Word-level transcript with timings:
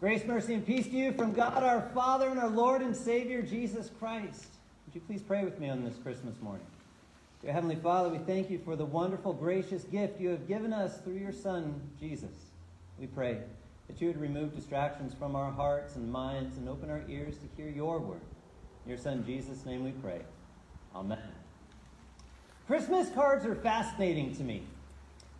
Grace, 0.00 0.24
mercy, 0.26 0.54
and 0.54 0.66
peace 0.66 0.86
to 0.86 0.96
you 0.96 1.12
from 1.12 1.32
God 1.32 1.62
our 1.62 1.88
Father 1.94 2.28
and 2.28 2.38
our 2.38 2.48
Lord 2.48 2.82
and 2.82 2.94
Savior 2.94 3.40
Jesus 3.40 3.90
Christ. 3.98 4.46
Would 4.86 4.94
you 4.94 5.00
please 5.00 5.22
pray 5.22 5.44
with 5.44 5.58
me 5.60 5.70
on 5.70 5.84
this 5.84 5.94
Christmas 6.02 6.34
morning? 6.42 6.66
Dear 7.40 7.52
Heavenly 7.52 7.76
Father, 7.76 8.08
we 8.08 8.18
thank 8.18 8.50
you 8.50 8.58
for 8.58 8.76
the 8.76 8.84
wonderful, 8.84 9.32
gracious 9.32 9.84
gift 9.84 10.20
you 10.20 10.28
have 10.30 10.48
given 10.48 10.72
us 10.72 10.98
through 10.98 11.14
your 11.14 11.32
Son, 11.32 11.80
Jesus. 11.98 12.32
We 12.98 13.06
pray 13.06 13.38
that 13.86 14.00
you 14.00 14.08
would 14.08 14.20
remove 14.20 14.54
distractions 14.54 15.14
from 15.14 15.36
our 15.36 15.52
hearts 15.52 15.96
and 15.96 16.10
minds 16.10 16.58
and 16.58 16.68
open 16.68 16.90
our 16.90 17.02
ears 17.08 17.36
to 17.38 17.44
hear 17.56 17.70
your 17.70 17.98
word. 18.00 18.20
In 18.84 18.90
your 18.90 18.98
Son, 18.98 19.24
Jesus' 19.24 19.64
name 19.64 19.84
we 19.84 19.92
pray. 19.92 20.20
Amen. 20.94 21.18
Christmas 22.66 23.08
cards 23.10 23.46
are 23.46 23.54
fascinating 23.54 24.34
to 24.36 24.42
me. 24.42 24.64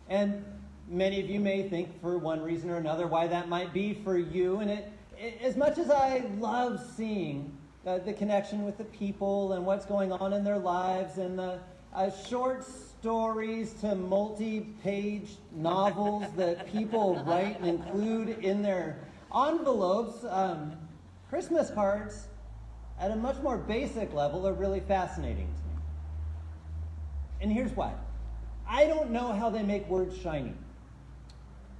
And 0.09 0.43
many 0.87 1.19
of 1.19 1.29
you 1.29 1.39
may 1.39 1.67
think, 1.67 1.99
for 2.01 2.17
one 2.17 2.41
reason 2.41 2.69
or 2.69 2.77
another, 2.77 3.07
why 3.07 3.27
that 3.27 3.49
might 3.49 3.73
be 3.73 3.93
for 3.93 4.17
you. 4.17 4.59
And 4.59 4.69
it, 4.69 4.91
it 5.17 5.39
as 5.41 5.55
much 5.55 5.77
as 5.77 5.89
I 5.89 6.23
love 6.39 6.83
seeing 6.95 7.55
uh, 7.85 7.99
the 7.99 8.13
connection 8.13 8.63
with 8.63 8.77
the 8.77 8.85
people 8.85 9.53
and 9.53 9.65
what's 9.65 9.85
going 9.85 10.11
on 10.11 10.33
in 10.33 10.43
their 10.43 10.57
lives 10.57 11.17
and 11.17 11.37
the 11.37 11.59
uh, 11.93 12.11
short 12.27 12.65
stories 12.65 13.73
to 13.73 13.95
multi 13.95 14.61
page 14.83 15.37
novels 15.51 16.25
that 16.35 16.67
people 16.71 17.23
write 17.27 17.59
and 17.59 17.69
include 17.69 18.29
in 18.43 18.61
their 18.61 18.99
envelopes, 19.35 20.25
um, 20.29 20.73
Christmas 21.29 21.69
cards 21.69 22.27
at 22.99 23.11
a 23.11 23.15
much 23.15 23.37
more 23.41 23.57
basic 23.57 24.13
level 24.13 24.47
are 24.47 24.53
really 24.53 24.79
fascinating 24.79 25.47
to 25.47 25.75
me. 25.75 25.81
And 27.41 27.51
here's 27.51 27.71
why 27.71 27.93
I 28.67 28.85
don't 28.85 29.11
know 29.11 29.33
how 29.33 29.49
they 29.49 29.63
make 29.63 29.87
words 29.87 30.17
shiny. 30.17 30.53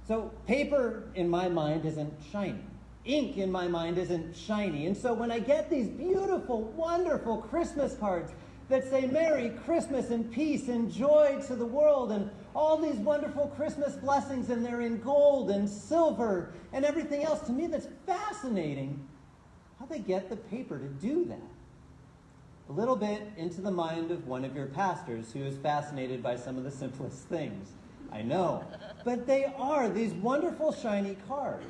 So, 0.06 0.30
paper 0.46 1.04
in 1.14 1.28
my 1.28 1.48
mind 1.48 1.84
isn't 1.84 2.12
shiny. 2.30 2.62
Ink 3.04 3.38
in 3.38 3.50
my 3.50 3.66
mind 3.66 3.98
isn't 3.98 4.36
shiny. 4.36 4.86
And 4.86 4.96
so, 4.96 5.12
when 5.12 5.32
I 5.32 5.40
get 5.40 5.68
these 5.68 5.88
beautiful, 5.88 6.62
wonderful 6.62 7.38
Christmas 7.38 7.96
cards 7.96 8.32
that 8.68 8.88
say 8.88 9.06
Merry 9.06 9.50
Christmas 9.64 10.10
and 10.10 10.30
peace 10.30 10.68
and 10.68 10.92
joy 10.92 11.40
to 11.46 11.56
the 11.56 11.66
world 11.66 12.12
and 12.12 12.30
all 12.54 12.76
these 12.76 12.96
wonderful 12.96 13.48
Christmas 13.56 13.94
blessings, 13.96 14.50
and 14.50 14.64
they're 14.64 14.80
in 14.80 15.00
gold 15.00 15.50
and 15.50 15.68
silver 15.68 16.52
and 16.72 16.84
everything 16.84 17.24
else, 17.24 17.40
to 17.46 17.52
me 17.52 17.66
that's 17.66 17.88
fascinating 18.06 19.06
how 19.78 19.86
they 19.86 19.98
get 19.98 20.28
the 20.28 20.36
paper 20.36 20.78
to 20.78 20.88
do 20.88 21.24
that. 21.26 21.38
A 22.68 22.72
little 22.72 22.96
bit 22.96 23.22
into 23.36 23.60
the 23.60 23.70
mind 23.70 24.10
of 24.10 24.26
one 24.26 24.44
of 24.44 24.56
your 24.56 24.66
pastors 24.66 25.32
who 25.32 25.40
is 25.40 25.56
fascinated 25.58 26.22
by 26.22 26.36
some 26.36 26.56
of 26.56 26.64
the 26.64 26.70
simplest 26.70 27.18
things. 27.28 27.70
I 28.16 28.22
know. 28.22 28.64
But 29.04 29.26
they 29.26 29.44
are 29.58 29.90
these 29.90 30.14
wonderful 30.14 30.72
shiny 30.72 31.18
cars. 31.28 31.64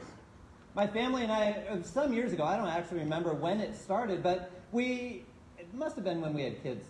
My 0.74 0.86
family 0.86 1.24
and 1.24 1.32
I, 1.32 1.64
uh, 1.68 1.82
some 1.82 2.12
years 2.12 2.32
ago, 2.32 2.44
I 2.44 2.56
don't 2.56 2.68
actually 2.68 3.00
remember 3.00 3.34
when 3.34 3.60
it 3.60 3.74
started, 3.74 4.22
but 4.22 4.52
we, 4.70 5.24
it 5.58 5.66
must 5.74 5.96
have 5.96 6.04
been 6.04 6.20
when 6.20 6.34
we 6.34 6.44
had 6.44 6.62
kids. 6.62 6.84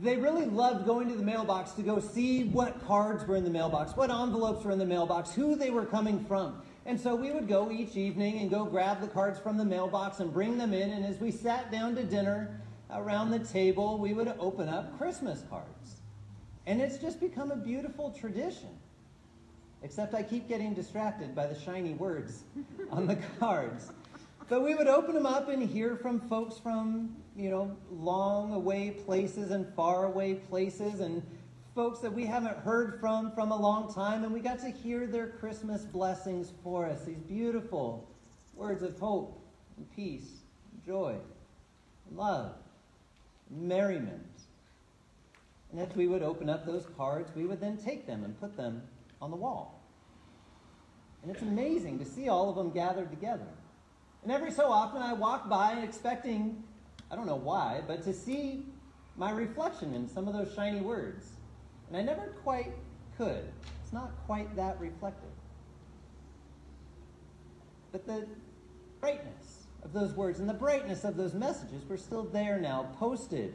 They 0.00 0.16
really 0.16 0.46
loved 0.46 0.86
going 0.86 1.08
to 1.08 1.16
the 1.16 1.22
mailbox 1.22 1.72
to 1.72 1.82
go 1.82 2.00
see 2.00 2.44
what 2.44 2.82
cards 2.86 3.26
were 3.26 3.36
in 3.36 3.44
the 3.44 3.50
mailbox, 3.50 3.94
what 3.94 4.10
envelopes 4.10 4.64
were 4.64 4.70
in 4.70 4.78
the 4.78 4.86
mailbox, 4.86 5.34
who 5.34 5.54
they 5.54 5.70
were 5.70 5.84
coming 5.84 6.24
from. 6.24 6.62
And 6.86 6.98
so 6.98 7.14
we 7.14 7.30
would 7.30 7.46
go 7.46 7.70
each 7.70 7.96
evening 7.96 8.38
and 8.38 8.50
go 8.50 8.64
grab 8.64 9.02
the 9.02 9.08
cards 9.08 9.38
from 9.38 9.58
the 9.58 9.64
mailbox 9.66 10.20
and 10.20 10.32
bring 10.32 10.56
them 10.56 10.72
in. 10.72 10.92
And 10.92 11.04
as 11.04 11.20
we 11.20 11.30
sat 11.30 11.70
down 11.70 11.94
to 11.96 12.04
dinner 12.04 12.58
around 12.90 13.32
the 13.32 13.40
table, 13.40 13.98
we 13.98 14.14
would 14.14 14.32
open 14.38 14.70
up 14.70 14.96
Christmas 14.96 15.42
cards. 15.50 15.96
And 16.66 16.80
it's 16.80 16.96
just 16.96 17.20
become 17.20 17.50
a 17.50 17.56
beautiful 17.56 18.10
tradition. 18.10 18.70
Except 19.84 20.14
I 20.14 20.22
keep 20.22 20.48
getting 20.48 20.72
distracted 20.72 21.34
by 21.34 21.46
the 21.46 21.60
shiny 21.60 21.92
words 21.92 22.44
on 22.90 23.06
the 23.06 23.16
cards. 23.38 23.92
But 24.48 24.62
we 24.62 24.74
would 24.74 24.88
open 24.88 25.14
them 25.14 25.26
up 25.26 25.50
and 25.50 25.62
hear 25.62 25.94
from 25.94 26.20
folks 26.20 26.58
from, 26.58 27.14
you 27.36 27.50
know, 27.50 27.76
long 27.92 28.54
away 28.54 28.90
places 28.90 29.50
and 29.50 29.66
far 29.74 30.06
away 30.06 30.34
places 30.34 31.00
and 31.00 31.22
folks 31.74 31.98
that 32.00 32.12
we 32.12 32.24
haven't 32.24 32.56
heard 32.58 32.98
from 32.98 33.32
from 33.32 33.52
a 33.52 33.56
long 33.56 33.92
time. 33.92 34.24
And 34.24 34.32
we 34.32 34.40
got 34.40 34.58
to 34.60 34.70
hear 34.70 35.06
their 35.06 35.26
Christmas 35.26 35.84
blessings 35.84 36.52
for 36.62 36.86
us. 36.86 37.04
These 37.04 37.18
beautiful 37.18 38.08
words 38.56 38.82
of 38.82 38.98
hope 38.98 39.38
and 39.76 39.86
peace, 39.94 40.30
and 40.72 40.84
joy, 40.86 41.14
and 42.08 42.18
love, 42.18 42.54
and 43.50 43.68
merriment. 43.68 44.22
And 45.72 45.80
as 45.80 45.94
we 45.94 46.06
would 46.06 46.22
open 46.22 46.48
up 46.48 46.64
those 46.64 46.86
cards, 46.96 47.30
we 47.36 47.44
would 47.44 47.60
then 47.60 47.76
take 47.76 48.06
them 48.06 48.24
and 48.24 48.38
put 48.40 48.56
them 48.56 48.82
on 49.24 49.30
the 49.30 49.36
wall. 49.36 49.80
And 51.22 51.32
it's 51.32 51.42
amazing 51.42 51.98
to 51.98 52.04
see 52.04 52.28
all 52.28 52.50
of 52.50 52.56
them 52.56 52.70
gathered 52.70 53.10
together. 53.10 53.48
And 54.22 54.30
every 54.30 54.50
so 54.50 54.70
often 54.70 55.00
I 55.00 55.14
walk 55.14 55.48
by 55.48 55.80
expecting, 55.80 56.62
I 57.10 57.16
don't 57.16 57.26
know 57.26 57.34
why, 57.34 57.80
but 57.86 58.04
to 58.04 58.12
see 58.12 58.66
my 59.16 59.30
reflection 59.30 59.94
in 59.94 60.06
some 60.08 60.28
of 60.28 60.34
those 60.34 60.54
shiny 60.54 60.82
words. 60.82 61.26
And 61.88 61.96
I 61.96 62.02
never 62.02 62.34
quite 62.42 62.72
could. 63.16 63.50
It's 63.82 63.92
not 63.92 64.10
quite 64.26 64.54
that 64.56 64.78
reflective. 64.78 65.30
But 67.90 68.06
the 68.06 68.26
brightness 69.00 69.62
of 69.82 69.92
those 69.92 70.12
words 70.12 70.40
and 70.40 70.48
the 70.48 70.54
brightness 70.54 71.04
of 71.04 71.16
those 71.16 71.32
messages 71.32 71.88
were 71.88 71.96
still 71.96 72.24
there 72.24 72.58
now, 72.58 72.90
posted 72.98 73.54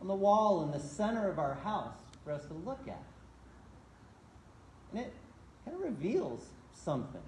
on 0.00 0.06
the 0.06 0.14
wall 0.14 0.62
in 0.62 0.70
the 0.70 0.80
center 0.80 1.28
of 1.28 1.38
our 1.38 1.54
house 1.54 1.96
for 2.24 2.32
us 2.32 2.46
to 2.46 2.54
look 2.54 2.88
at. 2.88 3.02
And 4.92 5.00
it 5.00 5.12
kind 5.64 5.76
of 5.76 5.82
reveals 5.82 6.46
something. 6.72 7.22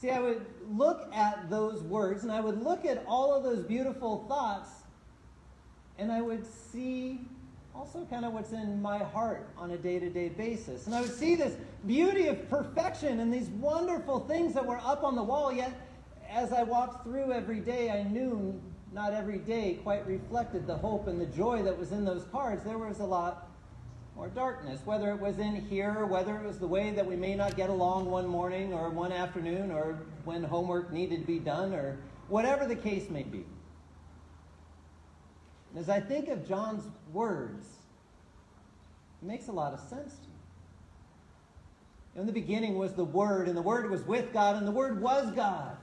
See, 0.00 0.10
I 0.10 0.20
would 0.20 0.44
look 0.70 1.08
at 1.14 1.48
those 1.48 1.82
words 1.82 2.24
and 2.24 2.32
I 2.32 2.40
would 2.40 2.62
look 2.62 2.84
at 2.84 3.04
all 3.06 3.34
of 3.34 3.42
those 3.42 3.64
beautiful 3.64 4.24
thoughts 4.28 4.68
and 5.98 6.10
I 6.10 6.20
would 6.20 6.44
see 6.46 7.20
also 7.74 8.04
kind 8.10 8.24
of 8.24 8.32
what's 8.32 8.52
in 8.52 8.80
my 8.80 8.98
heart 8.98 9.48
on 9.56 9.72
a 9.72 9.76
day 9.76 9.98
to 9.98 10.08
day 10.08 10.28
basis. 10.28 10.86
And 10.86 10.94
I 10.94 11.00
would 11.00 11.14
see 11.14 11.34
this 11.34 11.56
beauty 11.86 12.28
of 12.28 12.48
perfection 12.48 13.20
and 13.20 13.32
these 13.32 13.48
wonderful 13.48 14.20
things 14.20 14.54
that 14.54 14.64
were 14.64 14.78
up 14.78 15.02
on 15.02 15.16
the 15.16 15.22
wall, 15.22 15.52
yet 15.52 15.72
as 16.30 16.52
I 16.52 16.62
walked 16.62 17.04
through 17.04 17.32
every 17.32 17.60
day, 17.60 17.90
I 17.90 18.02
knew 18.02 18.60
not 18.92 19.12
every 19.12 19.38
day 19.38 19.78
quite 19.82 20.06
reflected 20.06 20.66
the 20.66 20.76
hope 20.76 21.08
and 21.08 21.20
the 21.20 21.26
joy 21.26 21.62
that 21.62 21.76
was 21.76 21.92
in 21.92 22.04
those 22.04 22.24
cards. 22.30 22.62
There 22.62 22.78
was 22.78 23.00
a 23.00 23.04
lot 23.04 23.48
or 24.16 24.28
darkness, 24.28 24.80
whether 24.84 25.10
it 25.10 25.20
was 25.20 25.38
in 25.38 25.56
here, 25.56 26.06
whether 26.06 26.36
it 26.36 26.46
was 26.46 26.58
the 26.58 26.66
way 26.66 26.90
that 26.92 27.04
we 27.04 27.16
may 27.16 27.34
not 27.34 27.56
get 27.56 27.68
along 27.68 28.06
one 28.10 28.26
morning 28.26 28.72
or 28.72 28.90
one 28.90 29.10
afternoon 29.10 29.70
or 29.70 29.98
when 30.24 30.44
homework 30.44 30.92
needed 30.92 31.20
to 31.20 31.26
be 31.26 31.38
done 31.38 31.74
or 31.74 31.98
whatever 32.28 32.66
the 32.66 32.76
case 32.76 33.10
may 33.10 33.24
be. 33.24 33.44
And 35.70 35.80
as 35.80 35.88
I 35.88 36.00
think 36.00 36.28
of 36.28 36.46
John's 36.46 36.84
words, 37.12 37.66
it 39.20 39.26
makes 39.26 39.48
a 39.48 39.52
lot 39.52 39.72
of 39.72 39.80
sense 39.80 40.14
to 40.14 40.28
me. 40.28 40.34
In 42.16 42.26
the 42.26 42.32
beginning 42.32 42.78
was 42.78 42.92
the 42.92 43.04
Word, 43.04 43.48
and 43.48 43.56
the 43.56 43.62
Word 43.62 43.90
was 43.90 44.06
with 44.06 44.32
God, 44.32 44.56
and 44.56 44.64
the 44.68 44.72
Word 44.72 45.02
was 45.02 45.32
God. 45.32 45.76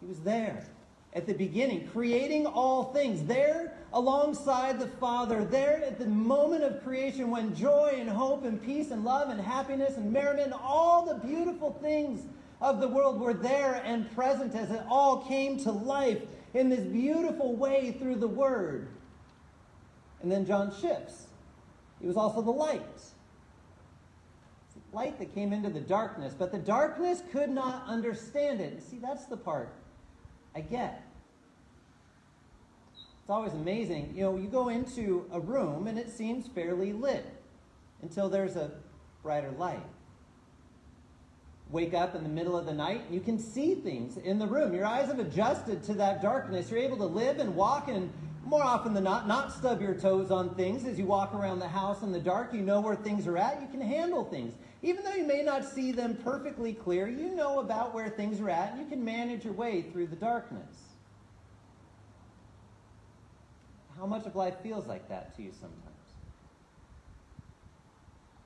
He 0.00 0.06
was 0.06 0.20
there 0.20 0.66
at 1.14 1.26
the 1.26 1.32
beginning, 1.32 1.88
creating 1.88 2.44
all 2.44 2.92
things, 2.92 3.24
there 3.24 3.72
alongside 3.92 4.80
the 4.80 4.88
Father, 4.88 5.44
there 5.44 5.82
at 5.84 5.98
the 5.98 6.06
moment 6.06 6.64
of 6.64 6.82
creation 6.82 7.30
when 7.30 7.54
joy 7.54 7.96
and 7.96 8.08
hope 8.08 8.44
and 8.44 8.60
peace 8.60 8.90
and 8.90 9.04
love 9.04 9.30
and 9.30 9.40
happiness 9.40 9.96
and 9.96 10.12
merriment, 10.12 10.46
and 10.46 10.54
all 10.54 11.06
the 11.06 11.26
beautiful 11.26 11.72
things 11.80 12.26
of 12.60 12.80
the 12.80 12.88
world 12.88 13.20
were 13.20 13.34
there 13.34 13.80
and 13.84 14.12
present 14.14 14.54
as 14.56 14.70
it 14.70 14.82
all 14.88 15.18
came 15.18 15.58
to 15.60 15.70
life 15.70 16.22
in 16.52 16.68
this 16.68 16.80
beautiful 16.80 17.54
way 17.54 17.92
through 17.92 18.16
the 18.16 18.28
Word. 18.28 18.88
And 20.22 20.32
then 20.32 20.44
John 20.44 20.72
shifts. 20.80 21.26
He 22.00 22.08
was 22.08 22.16
also 22.16 22.42
the 22.42 22.50
light. 22.50 22.82
Light 24.92 25.18
that 25.18 25.34
came 25.34 25.52
into 25.52 25.70
the 25.70 25.80
darkness, 25.80 26.34
but 26.38 26.52
the 26.52 26.58
darkness 26.58 27.22
could 27.32 27.50
not 27.50 27.84
understand 27.86 28.60
it. 28.60 28.80
See, 28.82 28.98
that's 28.98 29.24
the 29.26 29.36
part 29.36 29.74
I 30.54 30.60
get. 30.60 31.02
It's 32.92 33.30
always 33.30 33.54
amazing. 33.54 34.12
You 34.14 34.24
know, 34.24 34.36
you 34.36 34.48
go 34.48 34.68
into 34.68 35.26
a 35.32 35.40
room 35.40 35.86
and 35.86 35.98
it 35.98 36.10
seems 36.10 36.46
fairly 36.46 36.92
lit 36.92 37.24
until 38.02 38.28
there's 38.28 38.56
a 38.56 38.70
brighter 39.22 39.50
light. 39.52 39.82
Wake 41.70 41.94
up 41.94 42.14
in 42.14 42.22
the 42.22 42.28
middle 42.28 42.56
of 42.56 42.66
the 42.66 42.74
night 42.74 43.00
you 43.10 43.20
can 43.20 43.38
see 43.38 43.74
things 43.74 44.18
in 44.18 44.38
the 44.38 44.46
room. 44.46 44.74
Your 44.74 44.84
eyes 44.84 45.08
have 45.08 45.18
adjusted 45.18 45.82
to 45.84 45.94
that 45.94 46.20
darkness. 46.20 46.70
You're 46.70 46.80
able 46.80 46.98
to 46.98 47.06
live 47.06 47.38
and 47.38 47.56
walk 47.56 47.88
and 47.88 48.12
more 48.46 48.62
often 48.62 48.94
than 48.94 49.04
not, 49.04 49.26
not 49.26 49.52
stub 49.52 49.80
your 49.80 49.94
toes 49.94 50.30
on 50.30 50.54
things 50.54 50.84
as 50.84 50.98
you 50.98 51.06
walk 51.06 51.34
around 51.34 51.58
the 51.58 51.68
house 51.68 52.02
in 52.02 52.12
the 52.12 52.20
dark. 52.20 52.52
You 52.52 52.60
know 52.60 52.80
where 52.80 52.96
things 52.96 53.26
are 53.26 53.38
at. 53.38 53.60
You 53.60 53.68
can 53.68 53.80
handle 53.80 54.24
things. 54.24 54.54
Even 54.82 55.02
though 55.04 55.14
you 55.14 55.26
may 55.26 55.42
not 55.42 55.64
see 55.64 55.92
them 55.92 56.18
perfectly 56.22 56.74
clear, 56.74 57.08
you 57.08 57.34
know 57.34 57.60
about 57.60 57.94
where 57.94 58.10
things 58.10 58.40
are 58.40 58.50
at 58.50 58.72
and 58.72 58.80
you 58.80 58.86
can 58.86 59.02
manage 59.04 59.44
your 59.44 59.54
way 59.54 59.82
through 59.82 60.08
the 60.08 60.16
darkness. 60.16 60.82
How 63.96 64.06
much 64.06 64.26
of 64.26 64.36
life 64.36 64.56
feels 64.62 64.86
like 64.86 65.08
that 65.08 65.34
to 65.36 65.42
you 65.42 65.52
sometimes? 65.52 65.80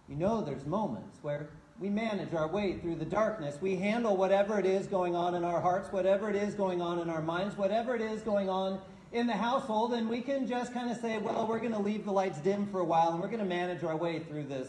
You 0.09 0.17
know 0.17 0.43
there's 0.43 0.65
moments 0.65 1.19
where 1.23 1.49
we 1.81 1.89
manage 1.89 2.35
our 2.35 2.49
way 2.49 2.79
through 2.79 2.97
the 2.97 3.05
darkness. 3.05 3.57
We 3.61 3.77
handle 3.77 4.17
whatever 4.17 4.59
it 4.59 4.67
is 4.67 4.87
going 4.87 5.15
on 5.15 5.35
in 5.35 5.45
our 5.45 5.61
hearts, 5.61 5.93
whatever 5.93 6.31
it 6.31 6.37
is 6.37 6.55
going 6.55 6.81
on 6.81 6.99
in 6.99 7.11
our 7.11 7.23
minds, 7.23 7.57
whatever 7.57 7.95
it 7.95 8.01
is 8.01 8.23
going 8.23 8.49
on 8.49 8.81
in 9.13 9.27
the 9.27 9.35
household, 9.35 9.95
and 9.95 10.09
we 10.09 10.21
can 10.21 10.47
just 10.47 10.73
kind 10.75 10.91
of 10.91 10.99
say, 10.99 11.19
well, 11.19 11.47
we're 11.47 11.61
going 11.61 11.73
to 11.73 11.79
leave 11.79 12.05
the 12.05 12.13
lights 12.13 12.39
dim 12.39 12.67
for 12.67 12.81
a 12.81 12.85
while 12.85 13.13
and 13.13 13.21
we're 13.21 13.29
going 13.29 13.39
to 13.39 13.45
manage 13.45 13.83
our 13.83 13.97
way 13.97 14.19
through 14.19 14.45
this 14.45 14.69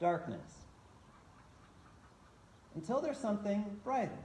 darkness. 0.00 0.40
Until 2.74 3.00
there's 3.00 3.18
something 3.18 3.64
brighter. 3.82 4.18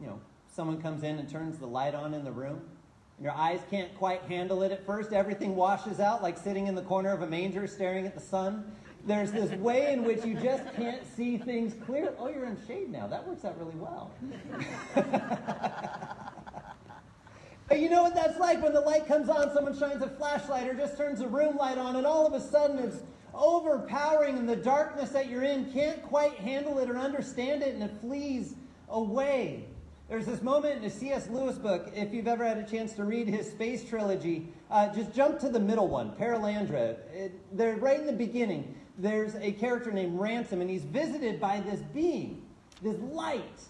You 0.00 0.08
know, 0.08 0.20
someone 0.54 0.82
comes 0.82 1.04
in 1.04 1.18
and 1.18 1.28
turns 1.28 1.58
the 1.58 1.66
light 1.66 1.94
on 1.94 2.12
in 2.12 2.24
the 2.24 2.32
room. 2.32 2.60
And 3.18 3.24
your 3.24 3.34
eyes 3.34 3.60
can't 3.70 3.94
quite 3.96 4.22
handle 4.22 4.62
it 4.62 4.72
at 4.72 4.84
first. 4.84 5.12
Everything 5.12 5.54
washes 5.54 6.00
out 6.00 6.22
like 6.22 6.36
sitting 6.36 6.66
in 6.66 6.74
the 6.74 6.82
corner 6.82 7.12
of 7.12 7.22
a 7.22 7.26
manger 7.26 7.66
staring 7.66 8.04
at 8.04 8.14
the 8.14 8.20
sun. 8.20 8.72
There's 9.04 9.32
this 9.32 9.50
way 9.58 9.92
in 9.92 10.04
which 10.04 10.24
you 10.24 10.34
just 10.34 10.64
can't 10.74 11.04
see 11.16 11.36
things 11.36 11.74
clear. 11.86 12.14
Oh, 12.18 12.28
you're 12.28 12.44
in 12.44 12.56
shade 12.66 12.90
now. 12.90 13.06
That 13.06 13.26
works 13.26 13.44
out 13.44 13.58
really 13.58 13.74
well. 13.74 14.12
but 17.72 17.80
you 17.80 17.88
know 17.88 18.02
what 18.02 18.14
that's 18.14 18.38
like 18.38 18.62
when 18.62 18.74
the 18.74 18.80
light 18.82 19.06
comes 19.06 19.30
on, 19.30 19.50
someone 19.54 19.74
shines 19.74 20.02
a 20.02 20.08
flashlight 20.10 20.68
or 20.68 20.74
just 20.74 20.94
turns 20.94 21.22
a 21.22 21.26
room 21.26 21.56
light 21.56 21.78
on, 21.78 21.96
and 21.96 22.06
all 22.06 22.26
of 22.26 22.34
a 22.34 22.40
sudden 22.40 22.78
it's 22.78 22.98
overpowering, 23.32 24.36
and 24.36 24.46
the 24.46 24.54
darkness 24.54 25.08
that 25.08 25.30
you're 25.30 25.42
in 25.42 25.72
can't 25.72 26.02
quite 26.02 26.34
handle 26.34 26.78
it 26.80 26.90
or 26.90 26.98
understand 26.98 27.62
it, 27.62 27.72
and 27.72 27.82
it 27.82 27.90
flees 28.02 28.56
away. 28.90 29.64
There's 30.10 30.26
this 30.26 30.42
moment 30.42 30.80
in 30.80 30.84
a 30.84 30.90
C.S. 30.90 31.30
Lewis 31.30 31.56
book, 31.56 31.90
if 31.94 32.12
you've 32.12 32.28
ever 32.28 32.46
had 32.46 32.58
a 32.58 32.70
chance 32.70 32.92
to 32.92 33.04
read 33.04 33.26
his 33.26 33.50
space 33.50 33.88
trilogy, 33.88 34.48
uh, 34.70 34.92
just 34.94 35.14
jump 35.14 35.38
to 35.38 35.48
the 35.48 35.58
middle 35.58 35.88
one, 35.88 36.10
Perelandra. 36.10 36.98
It, 37.14 37.56
they're 37.56 37.76
right 37.76 37.98
in 37.98 38.04
the 38.04 38.12
beginning. 38.12 38.74
There's 38.98 39.34
a 39.36 39.50
character 39.50 39.90
named 39.92 40.20
Ransom, 40.20 40.60
and 40.60 40.68
he's 40.68 40.84
visited 40.84 41.40
by 41.40 41.60
this 41.60 41.80
being, 41.94 42.42
this 42.82 42.98
light. 42.98 43.62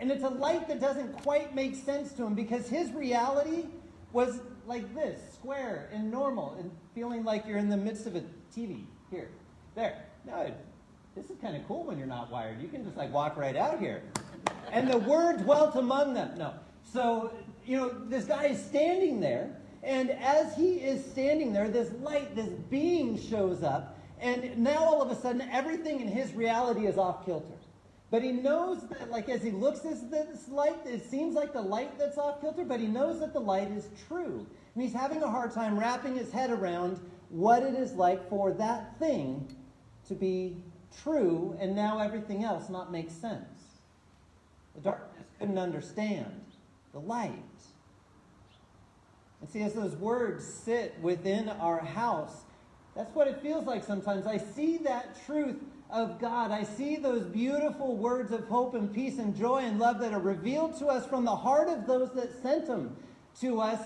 And 0.00 0.10
it's 0.10 0.24
a 0.24 0.28
light 0.28 0.66
that 0.68 0.80
doesn't 0.80 1.12
quite 1.22 1.54
make 1.54 1.76
sense 1.76 2.12
to 2.14 2.24
him 2.24 2.34
because 2.34 2.68
his 2.68 2.90
reality 2.92 3.66
was 4.12 4.40
like 4.66 4.92
this 4.94 5.20
square 5.34 5.88
and 5.92 6.10
normal 6.10 6.56
and 6.58 6.70
feeling 6.94 7.22
like 7.22 7.46
you're 7.46 7.58
in 7.58 7.68
the 7.68 7.76
midst 7.76 8.06
of 8.06 8.16
a 8.16 8.22
TV. 8.56 8.84
Here, 9.10 9.28
there. 9.74 10.04
No, 10.26 10.52
this 11.14 11.30
is 11.30 11.36
kind 11.40 11.56
of 11.56 11.66
cool 11.68 11.84
when 11.84 11.98
you're 11.98 12.06
not 12.06 12.30
wired. 12.30 12.60
You 12.60 12.68
can 12.68 12.84
just 12.84 12.96
like 12.96 13.12
walk 13.12 13.36
right 13.36 13.56
out 13.56 13.78
here 13.78 14.02
and 14.72 14.90
the 14.90 14.98
word 14.98 15.42
dwelt 15.42 15.76
among 15.76 16.14
them. 16.14 16.36
No. 16.38 16.54
So, 16.92 17.32
you 17.66 17.76
know, 17.76 17.88
this 18.08 18.24
guy 18.24 18.46
is 18.46 18.64
standing 18.64 19.20
there, 19.20 19.56
and 19.82 20.10
as 20.10 20.54
he 20.56 20.76
is 20.76 21.04
standing 21.04 21.52
there, 21.52 21.68
this 21.68 21.92
light, 22.00 22.34
this 22.34 22.48
being 22.70 23.18
shows 23.18 23.62
up, 23.62 23.98
and 24.20 24.58
now 24.58 24.78
all 24.78 25.02
of 25.02 25.10
a 25.10 25.20
sudden 25.20 25.42
everything 25.50 26.00
in 26.00 26.08
his 26.08 26.32
reality 26.34 26.86
is 26.86 26.98
off 26.98 27.24
kilter. 27.24 27.46
But 28.10 28.22
he 28.22 28.32
knows 28.32 28.82
that, 28.88 29.10
like, 29.10 29.28
as 29.28 29.42
he 29.42 29.50
looks 29.50 29.84
at 29.84 30.10
this 30.10 30.48
light, 30.48 30.78
it 30.84 31.08
seems 31.08 31.34
like 31.34 31.52
the 31.52 31.62
light 31.62 31.96
that's 31.96 32.18
off 32.18 32.40
kilter, 32.40 32.64
but 32.64 32.80
he 32.80 32.86
knows 32.86 33.20
that 33.20 33.32
the 33.32 33.40
light 33.40 33.70
is 33.70 33.88
true. 34.08 34.46
And 34.74 34.82
he's 34.82 34.92
having 34.92 35.22
a 35.22 35.30
hard 35.30 35.52
time 35.52 35.78
wrapping 35.78 36.16
his 36.16 36.32
head 36.32 36.50
around 36.50 36.98
what 37.28 37.62
it 37.62 37.74
is 37.74 37.92
like 37.92 38.28
for 38.28 38.52
that 38.54 38.98
thing 38.98 39.46
to 40.08 40.14
be 40.14 40.56
true 41.02 41.56
and 41.60 41.74
now 41.76 42.00
everything 42.00 42.42
else 42.42 42.68
not 42.68 42.90
make 42.90 43.10
sense. 43.10 43.44
The 44.74 44.80
darkness 44.80 45.26
couldn't 45.38 45.58
understand 45.58 46.44
the 46.92 46.98
light. 46.98 47.32
And 49.40 49.48
see, 49.48 49.62
as 49.62 49.74
those 49.74 49.94
words 49.94 50.44
sit 50.44 50.98
within 51.00 51.48
our 51.48 51.78
house, 51.78 52.42
that's 52.96 53.14
what 53.14 53.28
it 53.28 53.40
feels 53.40 53.66
like 53.66 53.84
sometimes. 53.84 54.26
I 54.26 54.38
see 54.38 54.78
that 54.78 55.24
truth 55.24 55.56
of 55.92 56.18
God. 56.20 56.50
I 56.50 56.64
see 56.64 56.96
those 56.96 57.24
beautiful 57.24 57.96
words 57.96 58.32
of 58.32 58.46
hope 58.48 58.74
and 58.74 58.92
peace 58.92 59.18
and 59.18 59.36
joy 59.36 59.58
and 59.58 59.78
love 59.78 60.00
that 60.00 60.12
are 60.12 60.20
revealed 60.20 60.78
to 60.78 60.86
us 60.86 61.06
from 61.06 61.24
the 61.24 61.34
heart 61.34 61.68
of 61.68 61.86
those 61.86 62.12
that 62.14 62.42
sent 62.42 62.66
them 62.66 62.96
to 63.40 63.60
us. 63.60 63.80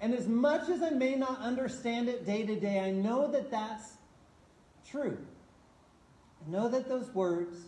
And 0.00 0.14
as 0.14 0.26
much 0.26 0.68
as 0.68 0.82
I 0.82 0.90
may 0.90 1.14
not 1.14 1.40
understand 1.40 2.08
it 2.08 2.24
day 2.24 2.44
to 2.46 2.58
day, 2.58 2.80
I 2.80 2.90
know 2.90 3.30
that 3.30 3.50
that's 3.50 3.98
true. 4.88 5.18
I 6.46 6.50
know 6.50 6.68
that 6.68 6.88
those 6.88 7.10
words 7.14 7.58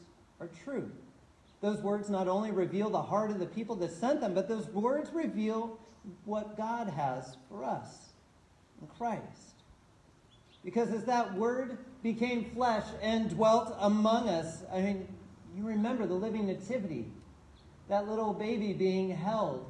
are 0.40 0.48
true. 0.64 0.90
Those 1.60 1.80
words 1.80 2.08
not 2.08 2.26
only 2.26 2.50
reveal 2.50 2.90
the 2.90 3.02
heart 3.02 3.30
of 3.30 3.38
the 3.38 3.46
people 3.46 3.76
that 3.76 3.92
sent 3.92 4.20
them, 4.20 4.34
but 4.34 4.48
those 4.48 4.66
words 4.68 5.10
reveal 5.12 5.78
what 6.24 6.56
God 6.56 6.88
has 6.88 7.36
for 7.48 7.64
us 7.64 8.08
in 8.80 8.88
Christ. 8.88 9.54
Because 10.64 10.90
as 10.90 11.04
that 11.04 11.34
word 11.34 11.78
became 12.02 12.50
flesh 12.50 12.84
and 13.00 13.30
dwelt 13.30 13.76
among 13.78 14.28
us, 14.28 14.64
I 14.72 14.80
mean, 14.80 15.08
you 15.56 15.64
remember 15.64 16.06
the 16.06 16.14
living 16.14 16.46
nativity, 16.46 17.06
that 17.88 18.08
little 18.08 18.32
baby 18.32 18.72
being 18.72 19.10
held, 19.10 19.66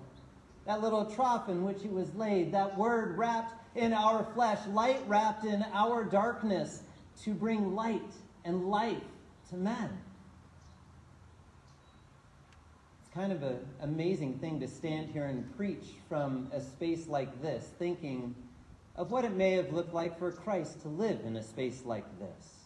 that 0.67 0.81
little 0.81 1.05
trough 1.05 1.49
in 1.49 1.65
which 1.65 1.83
he 1.83 1.89
was 1.89 2.15
laid, 2.15 2.53
that 2.53 2.77
word 2.79 3.19
wrapped 3.19 3.55
in 3.77 3.93
our 3.93 4.25
flesh, 4.35 4.59
light 4.69 5.01
wrapped 5.07 5.45
in 5.45 5.65
our 5.73 6.05
darkness 6.05 6.83
to 7.23 7.35
bring 7.35 7.75
light 7.75 8.01
and 8.45 8.69
life 8.69 9.03
to 9.51 9.57
men. 9.57 9.91
It's 13.01 13.15
kind 13.15 13.33
of 13.33 13.43
an 13.43 13.59
amazing 13.81 14.39
thing 14.39 14.61
to 14.61 14.69
stand 14.69 15.11
here 15.11 15.27
and 15.27 15.55
preach 15.57 15.85
from 16.09 16.51
a 16.53 16.61
space 16.61 17.09
like 17.09 17.43
this, 17.43 17.71
thinking 17.79 18.35
of 18.97 19.11
what 19.11 19.25
it 19.25 19.33
may 19.33 19.53
have 19.53 19.73
looked 19.73 19.95
like 19.95 20.19
for 20.19 20.31
Christ 20.31 20.83
to 20.83 20.89
live 20.89 21.21
in 21.25 21.37
a 21.37 21.43
space 21.43 21.83
like 21.85 22.05
this. 22.19 22.63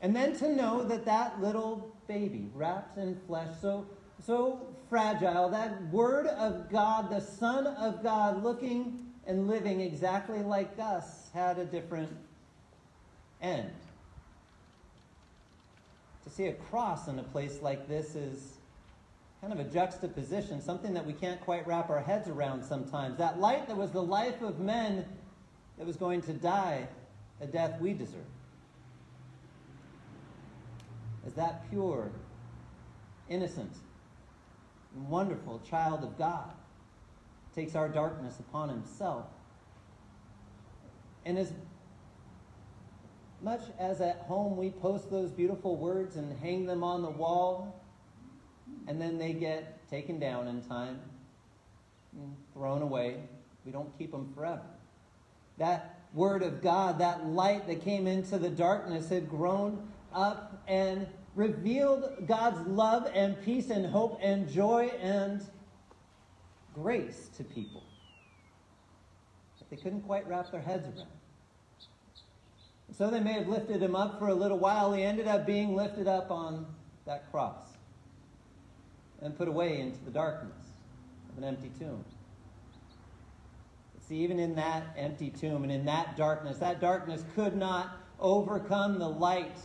And 0.00 0.14
then 0.14 0.36
to 0.38 0.54
know 0.54 0.84
that 0.84 1.04
that 1.06 1.40
little 1.40 1.96
baby, 2.06 2.48
wrapped 2.54 2.98
in 2.98 3.18
flesh, 3.26 3.50
so, 3.60 3.86
so 4.24 4.66
fragile, 4.88 5.48
that 5.50 5.90
Word 5.90 6.26
of 6.26 6.70
God, 6.70 7.10
the 7.10 7.20
Son 7.20 7.66
of 7.66 8.02
God, 8.02 8.42
looking 8.42 9.06
and 9.26 9.48
living 9.48 9.80
exactly 9.80 10.42
like 10.42 10.78
us, 10.78 11.30
had 11.34 11.58
a 11.58 11.64
different 11.64 12.10
end. 13.42 13.72
To 16.24 16.30
see 16.30 16.46
a 16.46 16.52
cross 16.52 17.08
in 17.08 17.18
a 17.18 17.24
place 17.24 17.60
like 17.62 17.88
this 17.88 18.14
is 18.14 18.58
kind 19.46 19.60
of 19.60 19.64
a 19.64 19.70
juxtaposition, 19.70 20.60
something 20.60 20.92
that 20.92 21.06
we 21.06 21.12
can't 21.12 21.40
quite 21.40 21.64
wrap 21.68 21.88
our 21.88 22.00
heads 22.00 22.26
around 22.26 22.64
sometimes. 22.64 23.16
That 23.18 23.38
light 23.38 23.68
that 23.68 23.76
was 23.76 23.92
the 23.92 24.02
life 24.02 24.42
of 24.42 24.58
men 24.58 25.04
that 25.78 25.86
was 25.86 25.94
going 25.94 26.20
to 26.22 26.32
die 26.32 26.88
a 27.40 27.46
death 27.46 27.80
we 27.80 27.92
deserve. 27.92 28.26
As 31.24 31.32
that 31.34 31.70
pure, 31.70 32.10
innocent, 33.28 33.70
wonderful 35.08 35.60
child 35.68 36.02
of 36.02 36.18
God 36.18 36.50
takes 37.54 37.76
our 37.76 37.88
darkness 37.88 38.40
upon 38.40 38.68
himself. 38.68 39.26
And 41.24 41.38
as 41.38 41.52
much 43.40 43.60
as 43.78 44.00
at 44.00 44.24
home 44.26 44.56
we 44.56 44.70
post 44.70 45.08
those 45.08 45.30
beautiful 45.30 45.76
words 45.76 46.16
and 46.16 46.36
hang 46.40 46.66
them 46.66 46.82
on 46.82 47.02
the 47.02 47.10
wall, 47.10 47.80
and 48.86 49.00
then 49.00 49.18
they 49.18 49.32
get 49.32 49.88
taken 49.88 50.18
down 50.18 50.48
in 50.48 50.62
time 50.62 51.00
and 52.12 52.36
thrown 52.52 52.82
away. 52.82 53.16
We 53.64 53.72
don't 53.72 53.96
keep 53.98 54.12
them 54.12 54.32
forever. 54.34 54.62
That 55.58 56.00
word 56.14 56.42
of 56.42 56.62
God, 56.62 56.98
that 57.00 57.26
light 57.26 57.66
that 57.66 57.82
came 57.82 58.06
into 58.06 58.38
the 58.38 58.50
darkness, 58.50 59.08
had 59.08 59.28
grown 59.28 59.88
up 60.14 60.62
and 60.68 61.06
revealed 61.34 62.26
God's 62.26 62.66
love 62.66 63.10
and 63.14 63.40
peace 63.44 63.70
and 63.70 63.86
hope 63.86 64.18
and 64.22 64.48
joy 64.48 64.90
and 65.00 65.44
grace 66.74 67.28
to 67.36 67.44
people 67.44 67.82
that 69.58 69.68
they 69.70 69.76
couldn't 69.76 70.02
quite 70.02 70.26
wrap 70.28 70.50
their 70.50 70.60
heads 70.60 70.86
around. 70.86 71.08
So 72.96 73.10
they 73.10 73.20
may 73.20 73.32
have 73.32 73.48
lifted 73.48 73.82
him 73.82 73.96
up 73.96 74.18
for 74.18 74.28
a 74.28 74.34
little 74.34 74.58
while. 74.58 74.92
He 74.92 75.02
ended 75.02 75.26
up 75.26 75.44
being 75.44 75.74
lifted 75.74 76.06
up 76.06 76.30
on 76.30 76.66
that 77.04 77.30
cross 77.30 77.75
and 79.22 79.36
put 79.36 79.48
away 79.48 79.80
into 79.80 79.98
the 80.04 80.10
darkness 80.10 80.56
of 81.30 81.38
an 81.38 81.44
empty 81.44 81.70
tomb. 81.78 82.04
See, 84.08 84.18
even 84.18 84.38
in 84.38 84.54
that 84.54 84.84
empty 84.96 85.30
tomb 85.30 85.64
and 85.64 85.72
in 85.72 85.84
that 85.86 86.16
darkness, 86.16 86.58
that 86.58 86.80
darkness 86.80 87.24
could 87.34 87.56
not 87.56 87.96
overcome 88.20 88.98
the 88.98 89.08
light 89.08 89.58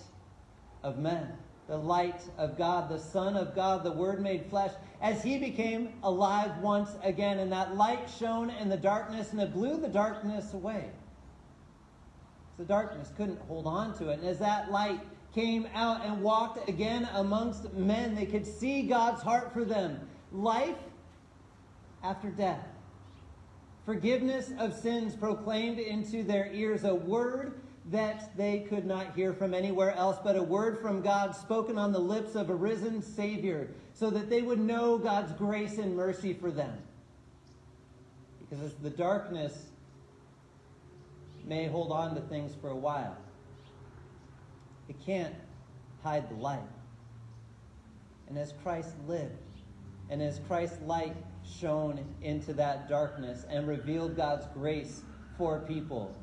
of 0.83 0.97
men, 0.97 1.31
the 1.67 1.77
light 1.77 2.21
of 2.37 2.57
God, 2.57 2.89
the 2.89 2.97
Son 2.97 3.35
of 3.35 3.53
God, 3.53 3.83
the 3.83 3.91
Word 3.91 4.19
made 4.19 4.47
flesh, 4.47 4.71
as 4.99 5.21
he 5.21 5.37
became 5.37 5.93
alive 6.01 6.57
once 6.57 6.89
again. 7.03 7.37
And 7.37 7.51
that 7.51 7.75
light 7.75 8.09
shone 8.19 8.49
in 8.49 8.67
the 8.67 8.77
darkness 8.77 9.31
and 9.31 9.41
it 9.41 9.53
blew 9.53 9.79
the 9.79 9.87
darkness 9.87 10.53
away. 10.53 10.89
The 12.57 12.65
darkness 12.65 13.11
couldn't 13.15 13.39
hold 13.41 13.67
on 13.67 13.95
to 13.99 14.09
it. 14.09 14.19
And 14.19 14.27
as 14.27 14.39
that 14.39 14.71
light 14.71 15.01
came 15.33 15.67
out 15.73 16.05
and 16.05 16.21
walked 16.21 16.67
again 16.69 17.07
amongst 17.13 17.73
men. 17.73 18.15
They 18.15 18.25
could 18.25 18.45
see 18.45 18.83
God's 18.83 19.21
heart 19.21 19.53
for 19.53 19.63
them. 19.63 19.99
Life 20.31 20.77
after 22.03 22.29
death. 22.29 22.67
Forgiveness 23.85 24.51
of 24.59 24.73
sins 24.73 25.15
proclaimed 25.15 25.79
into 25.79 26.23
their 26.23 26.51
ears. 26.53 26.83
A 26.83 26.93
word 26.93 27.61
that 27.89 28.35
they 28.37 28.59
could 28.59 28.85
not 28.85 29.15
hear 29.15 29.33
from 29.33 29.53
anywhere 29.53 29.91
else, 29.95 30.17
but 30.23 30.35
a 30.35 30.43
word 30.43 30.79
from 30.79 31.01
God 31.01 31.35
spoken 31.35 31.77
on 31.77 31.91
the 31.91 31.99
lips 31.99 32.35
of 32.35 32.49
a 32.49 32.55
risen 32.55 33.01
Savior, 33.01 33.69
so 33.93 34.09
that 34.11 34.29
they 34.29 34.41
would 34.41 34.59
know 34.59 34.97
God's 34.97 35.31
grace 35.33 35.77
and 35.77 35.95
mercy 35.95 36.33
for 36.33 36.51
them. 36.51 36.77
Because 38.39 38.73
the 38.75 38.89
darkness 38.89 39.65
may 41.45 41.67
hold 41.67 41.91
on 41.91 42.13
to 42.15 42.21
things 42.21 42.53
for 42.61 42.69
a 42.69 42.75
while, 42.75 43.17
it 44.91 45.05
can't 45.05 45.33
hide 46.03 46.29
the 46.29 46.35
light. 46.35 46.59
And 48.27 48.37
as 48.37 48.53
Christ 48.61 48.93
lived, 49.07 49.31
and 50.09 50.21
as 50.21 50.41
Christ's 50.49 50.81
light 50.85 51.15
shone 51.45 52.03
into 52.21 52.51
that 52.53 52.89
darkness 52.89 53.45
and 53.49 53.69
revealed 53.69 54.17
God's 54.17 54.47
grace 54.53 55.03
for 55.37 55.59
people, 55.61 56.13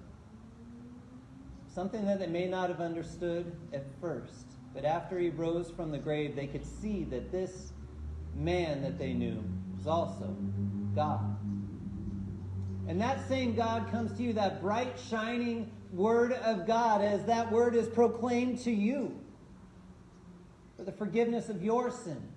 something 1.75 2.05
that 2.05 2.19
they 2.19 2.27
may 2.27 2.47
not 2.47 2.69
have 2.69 2.83
understood 2.83 3.57
at 3.73 3.87
first, 4.03 4.45
but 4.75 4.85
after 4.85 5.19
he 5.19 5.31
rose 5.31 5.71
from 5.71 5.91
the 5.91 5.99
grave, 5.99 6.37
they 6.37 6.47
could 6.47 6.67
see 6.67 7.05
that 7.05 7.33
this 7.33 7.73
man 8.37 8.83
that 8.83 8.99
they 8.99 9.15
knew 9.15 9.43
was 9.79 9.87
also 9.87 10.37
God. 10.95 11.39
And 12.87 13.01
that 13.01 13.27
same 13.29 13.55
God 13.55 13.91
comes 13.91 14.15
to 14.19 14.23
you, 14.23 14.35
that 14.35 14.61
bright, 14.61 14.99
shining 15.09 15.71
word 15.92 16.33
of 16.33 16.66
God, 16.66 17.02
as 17.02 17.25
that 17.25 17.50
word 17.50 17.75
is 17.75 17.88
proclaimed 17.88 18.61
to 18.61 18.71
you 18.71 19.18
for 20.76 20.85
the 20.85 20.92
forgiveness 20.92 21.49
of 21.49 21.62
your 21.62 21.90
sins. 21.90 22.33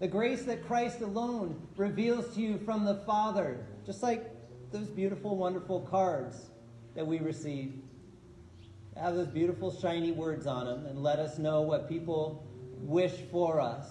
The 0.00 0.08
grace 0.08 0.42
that 0.44 0.66
Christ 0.66 1.00
alone 1.00 1.60
reveals 1.76 2.34
to 2.34 2.40
you 2.40 2.58
from 2.58 2.84
the 2.84 2.96
Father, 3.06 3.64
just 3.86 4.02
like 4.02 4.28
those 4.72 4.88
beautiful, 4.88 5.36
wonderful 5.36 5.82
cards 5.82 6.46
that 6.94 7.06
we 7.06 7.18
receive. 7.18 7.74
Have 8.96 9.14
those 9.14 9.28
beautiful, 9.28 9.72
shiny 9.72 10.12
words 10.12 10.46
on 10.46 10.66
them 10.66 10.86
and 10.86 11.02
let 11.02 11.18
us 11.18 11.38
know 11.38 11.62
what 11.62 11.88
people 11.88 12.44
wish 12.80 13.12
for 13.30 13.60
us. 13.60 13.86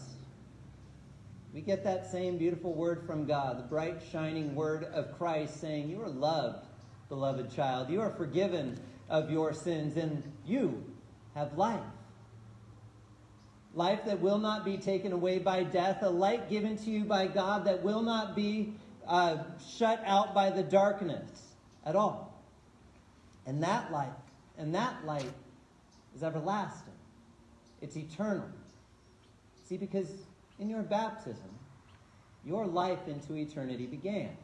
We 1.53 1.61
get 1.61 1.83
that 1.83 2.09
same 2.09 2.37
beautiful 2.37 2.73
word 2.73 3.05
from 3.05 3.25
God, 3.25 3.59
the 3.59 3.63
bright, 3.63 4.01
shining 4.11 4.55
word 4.55 4.85
of 4.85 5.17
Christ 5.17 5.59
saying, 5.59 5.89
You 5.89 6.01
are 6.01 6.09
loved, 6.09 6.65
beloved 7.09 7.53
child. 7.53 7.89
You 7.89 8.01
are 8.01 8.11
forgiven 8.11 8.79
of 9.11 9.29
your 9.29 9.53
sins, 9.53 9.95
and 9.95 10.23
you 10.43 10.83
have 11.35 11.55
life 11.55 11.83
life 13.73 14.03
that 14.05 14.19
will 14.19 14.37
not 14.37 14.65
be 14.65 14.77
taken 14.77 15.13
away 15.13 15.39
by 15.39 15.63
death, 15.63 15.99
a 16.01 16.09
light 16.09 16.49
given 16.49 16.77
to 16.77 16.89
you 16.89 17.03
by 17.03 17.27
God 17.27 17.65
that 17.65 17.81
will 17.83 18.01
not 18.01 18.35
be 18.35 18.73
uh, 19.07 19.37
shut 19.77 20.01
out 20.05 20.33
by 20.33 20.49
the 20.49 20.63
darkness 20.63 21.53
at 21.85 21.95
all. 21.95 22.33
And 23.45 23.63
that 23.63 23.91
light, 23.91 24.13
and 24.57 24.75
that 24.75 25.05
light 25.05 25.31
is 26.15 26.23
everlasting. 26.23 26.93
It's 27.81 27.97
eternal. 27.97 28.47
See, 29.67 29.77
because 29.77 30.09
in 30.59 30.69
your 30.69 30.83
baptism, 30.83 31.49
your 32.45 32.67
life 32.67 33.07
into 33.07 33.35
eternity 33.35 33.85
began. 33.85 34.35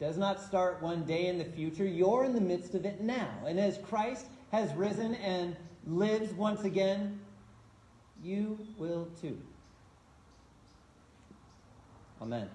Does 0.00 0.16
not 0.16 0.40
start 0.40 0.82
one 0.82 1.04
day 1.04 1.26
in 1.26 1.38
the 1.38 1.44
future. 1.44 1.84
You're 1.84 2.24
in 2.24 2.34
the 2.34 2.40
midst 2.40 2.74
of 2.74 2.84
it 2.84 3.00
now. 3.00 3.30
And 3.46 3.60
as 3.60 3.78
Christ 3.78 4.26
has 4.50 4.72
risen 4.74 5.14
and 5.16 5.56
lives 5.86 6.32
once 6.32 6.64
again 6.64 7.20
you 8.24 8.58
will 8.78 9.08
too. 9.20 9.38
Amen. 12.22 12.48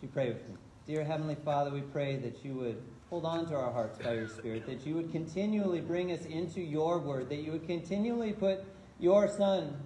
Would 0.00 0.02
you 0.02 0.08
pray 0.08 0.28
with 0.28 0.48
me? 0.48 0.54
Dear 0.86 1.04
Heavenly 1.04 1.34
Father, 1.34 1.70
we 1.70 1.82
pray 1.82 2.16
that 2.16 2.42
you 2.44 2.54
would 2.54 2.82
hold 3.10 3.26
on 3.26 3.46
to 3.48 3.54
our 3.54 3.70
hearts 3.70 3.98
by 3.98 4.14
your 4.14 4.28
Spirit, 4.28 4.66
that 4.66 4.86
you 4.86 4.94
would 4.94 5.12
continually 5.12 5.80
bring 5.80 6.12
us 6.12 6.24
into 6.24 6.62
your 6.62 6.98
word, 6.98 7.28
that 7.28 7.36
you 7.36 7.52
would 7.52 7.66
continually 7.66 8.32
put 8.32 8.64
your 8.98 9.28
Son 9.28 9.76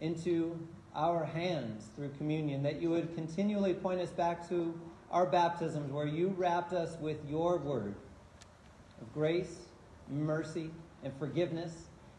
into 0.00 0.58
our 0.94 1.24
hands 1.24 1.88
through 1.96 2.10
communion, 2.18 2.62
that 2.62 2.80
you 2.80 2.90
would 2.90 3.14
continually 3.14 3.72
point 3.72 4.00
us 4.00 4.10
back 4.10 4.46
to 4.50 4.78
our 5.10 5.26
baptisms 5.26 5.92
where 5.92 6.06
you 6.06 6.28
wrapped 6.36 6.72
us 6.72 6.96
with 7.00 7.18
your 7.28 7.58
word 7.58 7.94
of 9.00 9.12
grace, 9.12 9.56
mercy, 10.08 10.70
and 11.02 11.12
forgiveness 11.18 11.72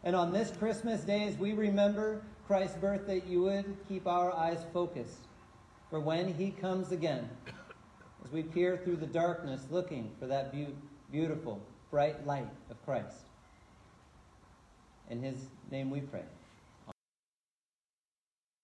and 0.06 0.16
on 0.16 0.32
this 0.32 0.52
Christmas 0.60 1.02
day, 1.02 1.28
as 1.28 1.36
we 1.36 1.54
remember 1.54 2.22
Christ's 2.46 2.78
birth, 2.78 3.08
that 3.08 3.26
you 3.26 3.42
would 3.42 3.76
keep 3.90 4.06
our 4.06 4.32
eyes 4.32 4.64
focused 4.72 5.26
for 5.90 6.00
when 6.00 6.32
he 6.32 6.52
comes 6.52 6.92
again, 6.92 7.28
as 8.24 8.32
we 8.32 8.44
peer 8.44 8.78
through 8.78 8.98
the 8.98 9.08
darkness 9.08 9.66
looking 9.72 10.12
for 10.20 10.28
that 10.28 10.52
be- 10.52 10.76
beautiful, 11.12 11.60
bright 11.90 12.24
light 12.28 12.48
of 12.70 12.86
Christ. 12.86 13.18
In 15.10 15.24
his 15.24 15.38
name 15.72 15.90
we 15.90 16.02
pray. 16.02 16.24